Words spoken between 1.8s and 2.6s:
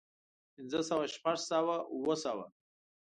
اووه سوه